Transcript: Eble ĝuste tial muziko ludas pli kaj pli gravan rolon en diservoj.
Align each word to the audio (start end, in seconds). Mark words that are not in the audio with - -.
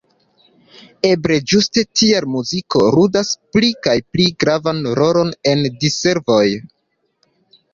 Eble 1.09 1.35
ĝuste 1.51 1.83
tial 1.99 2.25
muziko 2.35 2.81
ludas 2.97 3.31
pli 3.57 3.69
kaj 3.89 3.95
pli 4.15 4.27
gravan 4.45 4.81
rolon 5.01 5.33
en 5.53 5.63
diservoj. 5.85 6.43